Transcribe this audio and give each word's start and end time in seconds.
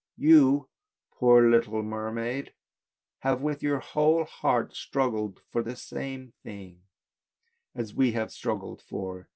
You, 0.17 0.67
poor 1.11 1.47
little 1.47 1.83
mermaid, 1.83 2.53
have 3.19 3.39
with 3.41 3.61
your 3.61 3.77
whole 3.79 4.25
heart 4.25 4.75
struggled 4.75 5.39
for 5.51 5.61
the 5.61 5.75
same 5.75 6.33
thing, 6.41 6.81
as 7.75 7.93
we 7.93 8.13
have 8.13 8.31
struggled 8.31 8.81
for. 8.81 9.29